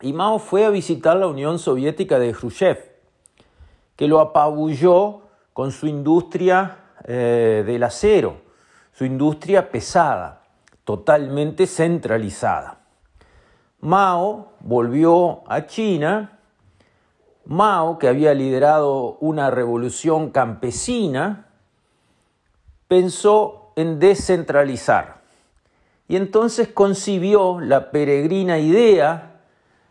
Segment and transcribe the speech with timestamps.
[0.00, 2.78] y Mao fue a visitar la Unión Soviética de Khrushchev,
[3.94, 5.20] que lo apabulló
[5.52, 8.38] con su industria eh, del acero,
[8.92, 10.42] su industria pesada,
[10.82, 12.77] totalmente centralizada.
[13.80, 16.38] Mao volvió a China.
[17.44, 21.46] Mao, que había liderado una revolución campesina,
[22.88, 25.22] pensó en descentralizar.
[26.08, 29.40] Y entonces concibió la peregrina idea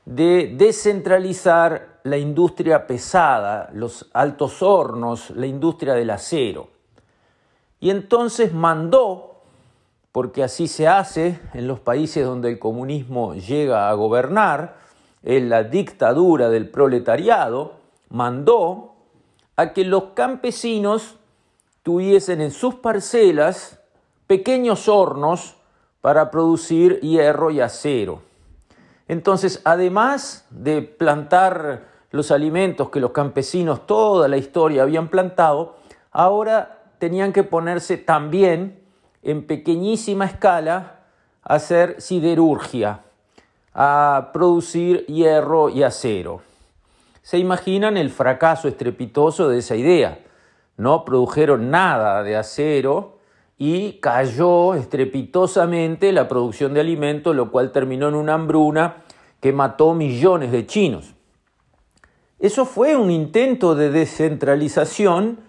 [0.05, 6.69] de descentralizar la industria pesada, los altos hornos, la industria del acero.
[7.79, 9.36] Y entonces mandó
[10.11, 14.77] porque así se hace en los países donde el comunismo llega a gobernar,
[15.23, 17.73] en la dictadura del proletariado,
[18.09, 18.95] mandó
[19.55, 21.17] a que los campesinos
[21.83, 23.81] tuviesen en sus parcelas
[24.27, 25.55] pequeños hornos
[26.01, 28.21] para producir hierro y acero.
[29.07, 35.77] Entonces, además de plantar los alimentos que los campesinos toda la historia habían plantado,
[36.11, 38.81] ahora tenían que ponerse también
[39.27, 41.01] en pequeñísima escala
[41.43, 43.01] hacer siderurgia,
[43.73, 46.41] a producir hierro y acero.
[47.21, 50.19] ¿Se imaginan el fracaso estrepitoso de esa idea?
[50.77, 53.17] No produjeron nada de acero
[53.57, 59.03] y cayó estrepitosamente la producción de alimentos, lo cual terminó en una hambruna
[59.41, 61.15] que mató millones de chinos.
[62.39, 65.46] Eso fue un intento de descentralización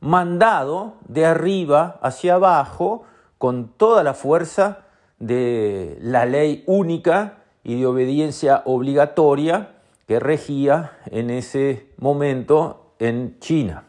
[0.00, 3.04] mandado de arriba hacia abajo
[3.38, 4.84] con toda la fuerza
[5.18, 9.74] de la ley única y de obediencia obligatoria
[10.06, 13.84] que regía en ese momento en China.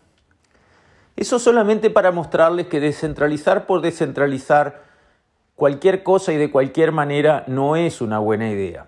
[1.15, 4.83] Eso solamente para mostrarles que descentralizar por descentralizar
[5.55, 8.87] cualquier cosa y de cualquier manera no es una buena idea.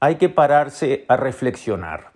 [0.00, 2.12] Hay que pararse a reflexionar.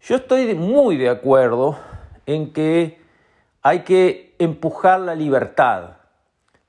[0.00, 1.78] Yo estoy muy de acuerdo
[2.26, 3.00] en que
[3.62, 5.96] hay que empujar la libertad.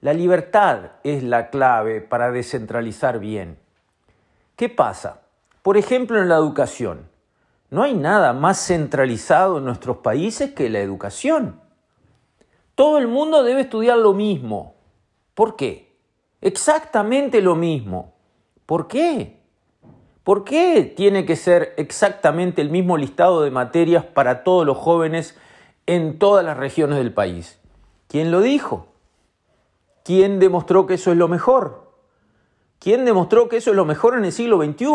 [0.02, 3.58] La libertad es la clave para descentralizar bien.
[4.56, 5.22] ¿Qué pasa?
[5.62, 7.10] Por ejemplo, en la educación.
[7.70, 11.60] No hay nada más centralizado en nuestros países que la educación.
[12.76, 14.76] Todo el mundo debe estudiar lo mismo.
[15.34, 15.96] ¿Por qué?
[16.42, 18.14] Exactamente lo mismo.
[18.66, 19.42] ¿Por qué?
[20.24, 25.38] ¿Por qué tiene que ser exactamente el mismo listado de materias para todos los jóvenes
[25.88, 27.60] en todas las regiones del país.
[28.08, 28.88] ¿Quién lo dijo?
[30.04, 31.92] ¿Quién demostró que eso es lo mejor?
[32.80, 34.88] ¿Quién demostró que eso es lo mejor en el siglo XXI?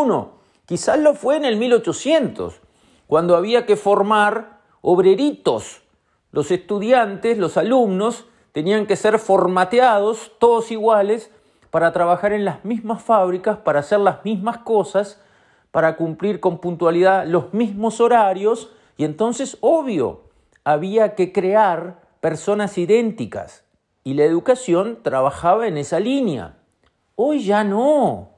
[0.65, 2.61] Quizás lo fue en el 1800,
[3.07, 5.81] cuando había que formar obreritos.
[6.31, 11.29] Los estudiantes, los alumnos, tenían que ser formateados, todos iguales,
[11.71, 15.21] para trabajar en las mismas fábricas, para hacer las mismas cosas,
[15.71, 20.21] para cumplir con puntualidad los mismos horarios, y entonces, obvio,
[20.63, 23.63] había que crear personas idénticas
[24.03, 26.57] y la educación trabajaba en esa línea.
[27.15, 28.29] Hoy ya no.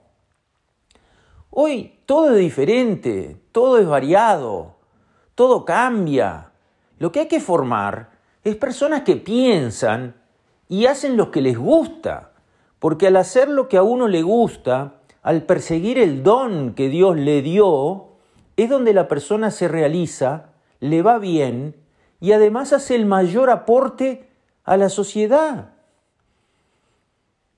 [1.49, 3.37] Hoy todo es diferente.
[3.51, 4.77] todo es variado,
[5.35, 6.51] todo cambia.
[6.97, 8.09] Lo que hay que formar
[8.43, 10.15] es personas que piensan
[10.67, 12.31] y hacen lo que les gusta,
[12.79, 17.15] porque al hacer lo que a uno le gusta, al perseguir el don que Dios
[17.15, 18.07] le dio,
[18.57, 20.49] es donde la persona se realiza,
[20.79, 21.82] le va bien
[22.23, 24.29] y además hace el mayor aporte
[24.63, 25.71] a la sociedad.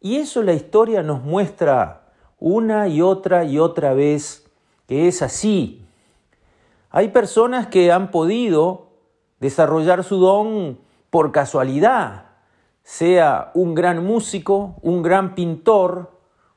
[0.02, 2.08] Y eso la historia nos muestra
[2.40, 4.50] una y otra y otra vez
[4.88, 5.86] que es así.
[6.90, 8.88] Hay personas que han podido
[9.40, 10.80] desarrollar su don
[11.12, 12.30] por casualidad,
[12.82, 16.10] sea un gran músico, un gran pintor,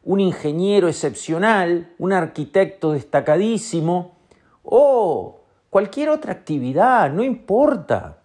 [0.02, 4.16] un ingeniero excepcional, un arquitecto destacadísimo
[4.62, 5.37] o
[5.78, 8.16] cualquier otra actividad, no importa.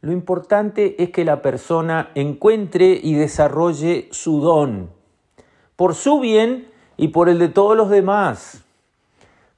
[0.00, 4.90] Lo importante es que la persona encuentre y desarrolle su don,
[5.76, 6.66] por su bien
[6.96, 8.64] y por el de todos los demás.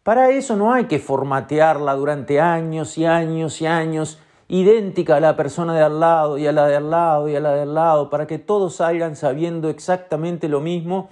[0.03, 4.19] Para eso no hay que formatearla durante años y años y años,
[4.49, 7.41] idéntica a la persona de al lado y a la de al lado y a
[7.41, 11.09] la de al lado, para que todos salgan sabiendo exactamente lo mismo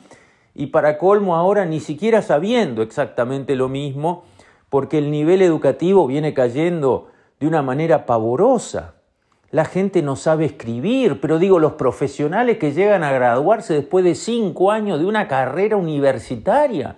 [0.55, 4.25] y para colmo ahora ni siquiera sabiendo exactamente lo mismo,
[4.75, 7.07] porque el nivel educativo viene cayendo
[7.39, 8.95] de una manera pavorosa.
[9.53, 14.17] La gente no sabe escribir, pero digo, los profesionales que llegan a graduarse después de
[14.17, 16.97] cinco años de una carrera universitaria,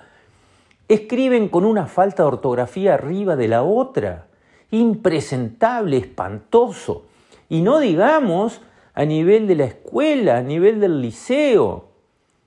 [0.88, 4.28] escriben con una falta de ortografía arriba de la otra.
[4.70, 7.04] Impresentable, espantoso.
[7.50, 8.62] Y no digamos
[8.94, 11.90] a nivel de la escuela, a nivel del liceo.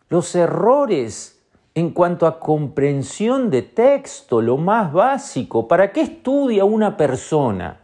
[0.10, 1.39] Los errores
[1.76, 5.68] en cuanto a comprensión de texto, lo más básico.
[5.68, 7.80] ¿Para qué estudia una persona?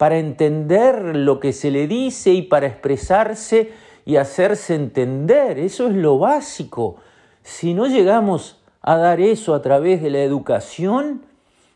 [0.00, 3.74] para entender lo que se le dice y para expresarse
[4.06, 5.58] y hacerse entender.
[5.58, 6.96] Eso es lo básico.
[7.42, 11.26] Si no llegamos a dar eso a través de la educación,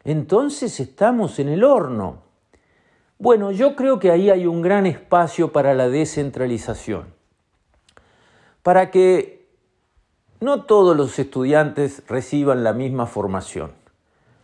[0.04, 2.22] entonces estamos en el horno.
[3.18, 7.12] Bueno, yo creo que ahí hay un gran espacio para la descentralización,
[8.62, 9.43] para que
[10.44, 13.72] no todos los estudiantes reciban la misma formación.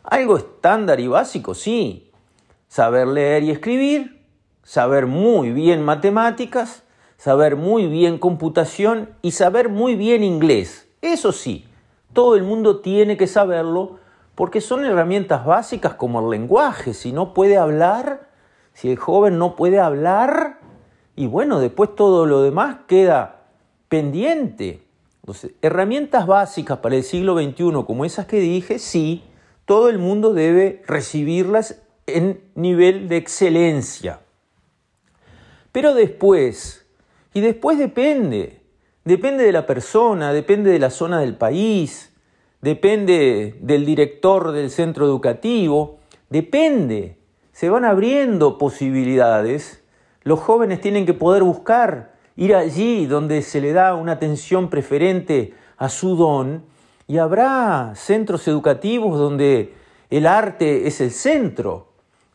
[0.02, 2.10] Algo estándar y básico, sí,
[2.68, 4.24] saber leer y escribir,
[4.62, 6.84] saber muy bien matemáticas,
[7.18, 10.88] saber muy bien computación y saber muy bien inglés.
[11.02, 11.66] Eso sí,
[12.14, 13.98] todo el mundo tiene que saberlo
[14.34, 16.94] porque son herramientas básicas como el lenguaje.
[16.94, 18.30] Si no puede hablar,
[18.72, 20.60] si el joven no puede hablar,
[21.14, 23.42] y bueno, después todo lo demás queda
[23.90, 24.88] pendiente.
[25.22, 29.22] Entonces, herramientas básicas para el siglo XXI como esas que dije, sí,
[29.64, 34.20] todo el mundo debe recibirlas en nivel de excelencia.
[35.72, 36.86] Pero después,
[37.32, 38.60] y después depende,
[39.04, 42.12] depende de la persona, depende de la zona del país,
[42.60, 47.18] depende del director del centro educativo, depende,
[47.52, 49.84] se van abriendo posibilidades,
[50.22, 55.52] los jóvenes tienen que poder buscar, ir allí donde se le da una atención preferente
[55.76, 56.64] a su don,
[57.06, 59.74] y habrá centros educativos donde
[60.08, 61.88] el arte es el centro,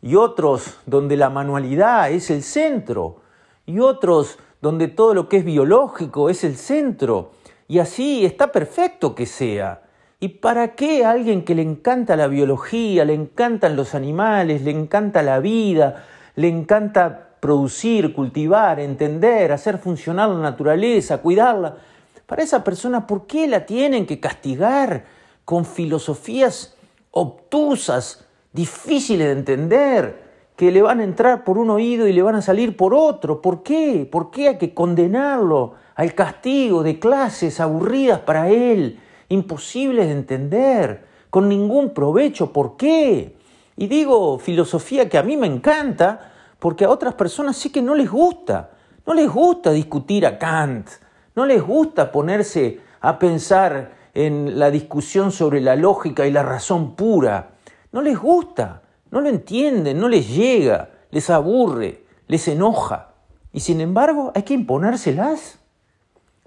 [0.03, 3.21] y otros donde la manualidad es el centro,
[3.65, 7.31] y otros donde todo lo que es biológico es el centro,
[7.67, 9.81] y así está perfecto que sea.
[10.19, 14.69] ¿Y para qué a alguien que le encanta la biología, le encantan los animales, le
[14.69, 21.77] encanta la vida, le encanta producir, cultivar, entender, hacer funcionar la naturaleza, cuidarla?
[22.25, 25.05] Para esa persona, ¿por qué la tienen que castigar
[25.45, 26.75] con filosofías
[27.11, 30.25] obtusas, difíciles de entender,
[30.55, 33.41] que le van a entrar por un oído y le van a salir por otro.
[33.41, 34.07] ¿Por qué?
[34.09, 38.99] ¿Por qué hay que condenarlo al castigo de clases aburridas para él,
[39.29, 42.53] imposibles de entender, con ningún provecho?
[42.53, 43.35] ¿Por qué?
[43.77, 46.33] Y digo filosofía que a mí me encanta,
[46.65, 48.71] porque a otras personas sí que no les gusta.
[49.05, 50.89] No les gusta discutir a Kant,
[51.35, 56.95] no les gusta ponerse a pensar en la discusión sobre la lógica y la razón
[56.95, 57.51] pura.
[57.91, 58.81] No les gusta,
[59.11, 63.11] no lo entienden, no les llega, les aburre, les enoja.
[63.53, 65.59] Y sin embargo, hay que imponérselas.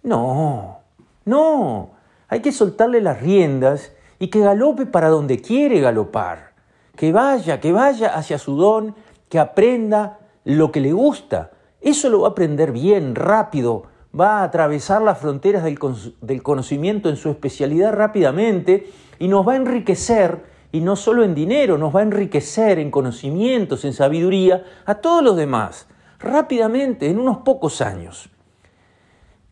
[0.02, 0.80] No,
[1.26, 1.90] no,
[2.26, 6.54] hay que soltarle las riendas y que galope para donde quiere galopar.
[6.96, 8.96] Que vaya, que vaya hacia su don,
[9.28, 11.52] que aprenda lo que le gusta.
[11.80, 13.85] Eso lo va a aprender bien, rápido,
[14.18, 15.78] va a atravesar las fronteras del,
[16.20, 21.35] del conocimiento en su especialidad rápidamente y nos va a enriquecer y no solo en
[21.35, 25.87] dinero, nos va a enriquecer en conocimientos, en sabiduría, a todos los demás,
[26.18, 28.28] rápidamente, en unos pocos años.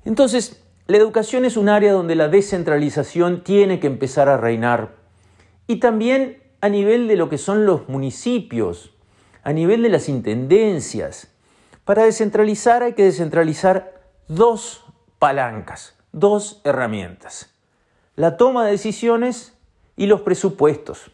[0.04, 4.94] Entonces, la educación es un área donde la descentralización tiene que empezar a reinar
[5.66, 8.95] y también a nivel de lo que son los municipios,
[9.46, 11.32] a nivel de las intendencias.
[11.84, 14.84] Para descentralizar hay que descentralizar dos
[15.20, 17.54] palancas, dos herramientas.
[18.16, 19.56] La toma de decisiones
[19.94, 21.12] y los presupuestos.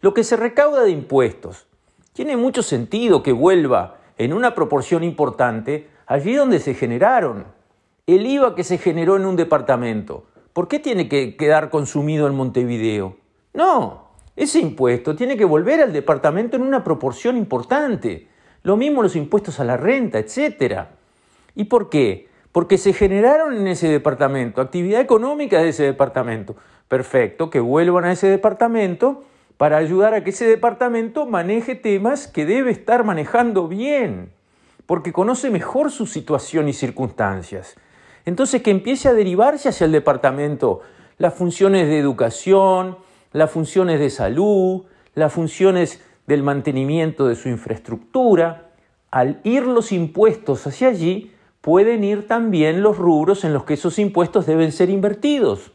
[0.00, 1.66] Lo que se recauda de impuestos
[2.12, 7.46] tiene mucho sentido que vuelva en una proporción importante allí donde se generaron.
[8.06, 12.36] El IVA que se generó en un departamento, ¿por qué tiene que quedar consumido en
[12.36, 13.16] Montevideo?
[13.52, 14.07] No,
[14.38, 18.28] ese impuesto tiene que volver al departamento en una proporción importante.
[18.62, 20.84] Lo mismo los impuestos a la renta, etc.
[21.56, 22.28] ¿Y por qué?
[22.52, 26.54] Porque se generaron en ese departamento, actividad económica de ese departamento.
[26.86, 29.24] Perfecto, que vuelvan a ese departamento
[29.56, 34.30] para ayudar a que ese departamento maneje temas que debe estar manejando bien,
[34.86, 37.74] porque conoce mejor su situación y circunstancias.
[38.24, 40.80] Entonces que empiece a derivarse hacia el departamento
[41.18, 42.98] las funciones de educación,
[43.32, 48.70] las funciones de salud, las funciones del mantenimiento de su infraestructura.
[49.10, 53.98] Al ir los impuestos hacia allí, pueden ir también los rubros en los que esos
[53.98, 55.72] impuestos deben ser invertidos,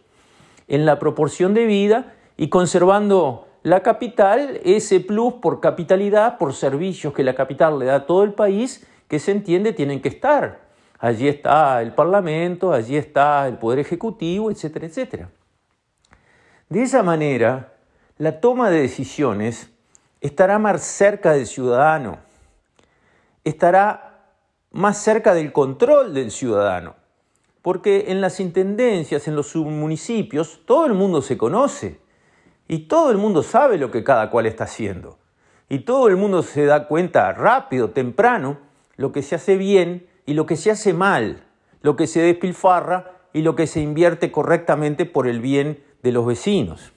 [0.67, 7.13] en la proporción de vida y conservando la capital, ese plus por capitalidad, por servicios
[7.13, 10.61] que la capital le da a todo el país, que se entiende tienen que estar.
[10.99, 15.29] Allí está el Parlamento, allí está el Poder Ejecutivo, etcétera, etcétera.
[16.69, 17.73] De esa manera,
[18.17, 19.71] la toma de decisiones
[20.21, 22.19] estará más cerca del ciudadano,
[23.43, 24.31] estará
[24.71, 26.95] más cerca del control del ciudadano,
[27.61, 32.01] porque en las intendencias, en los submunicipios, todo el mundo se conoce.
[32.67, 35.19] Y todo el mundo sabe lo que cada cual está haciendo.
[35.69, 38.57] Y todo el mundo se da cuenta rápido, temprano,
[38.95, 41.43] lo que se hace bien y lo que se hace mal,
[41.81, 46.25] lo que se despilfarra y lo que se invierte correctamente por el bien de los
[46.25, 46.93] vecinos.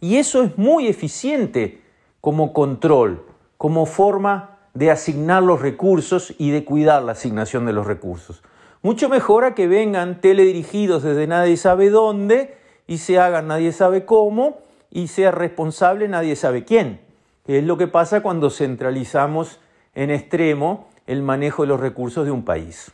[0.00, 1.82] Y eso es muy eficiente
[2.20, 3.24] como control,
[3.56, 8.42] como forma de asignar los recursos y de cuidar la asignación de los recursos.
[8.82, 14.04] Mucho mejor a que vengan teledirigidos desde nadie sabe dónde y se hagan nadie sabe
[14.04, 14.58] cómo
[14.90, 17.00] y sea responsable nadie sabe quién,
[17.46, 19.60] es lo que pasa cuando centralizamos
[19.94, 22.90] en extremo el manejo de los recursos de un país.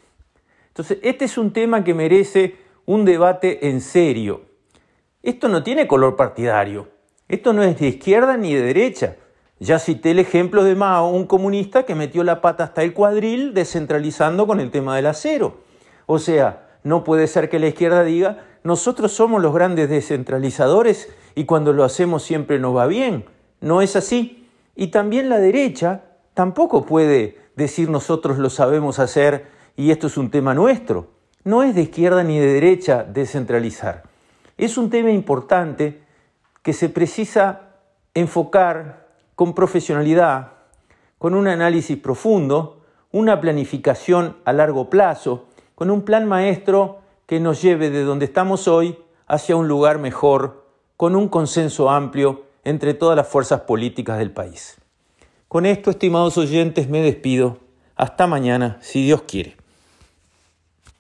[0.68, 4.51] Entonces, este es un tema que merece un debate en serio.
[5.22, 6.88] Esto no tiene color partidario,
[7.28, 9.16] esto no es de izquierda ni de derecha.
[9.60, 13.54] Ya cité el ejemplo de Mao, un comunista que metió la pata hasta el cuadril
[13.54, 15.58] descentralizando con el tema del acero.
[16.06, 21.44] O sea, no puede ser que la izquierda diga, nosotros somos los grandes descentralizadores y
[21.44, 23.24] cuando lo hacemos siempre nos va bien.
[23.60, 24.48] No es así.
[24.74, 26.02] Y también la derecha
[26.34, 31.10] tampoco puede decir nosotros lo sabemos hacer y esto es un tema nuestro.
[31.44, 34.11] No es de izquierda ni de derecha descentralizar.
[34.62, 36.04] Es un tema importante
[36.62, 37.62] que se precisa
[38.14, 40.52] enfocar con profesionalidad,
[41.18, 47.60] con un análisis profundo, una planificación a largo plazo, con un plan maestro que nos
[47.60, 50.64] lleve de donde estamos hoy hacia un lugar mejor
[50.96, 54.76] con un consenso amplio entre todas las fuerzas políticas del país.
[55.48, 57.58] Con esto, estimados oyentes, me despido.
[57.96, 59.56] Hasta mañana, si Dios quiere.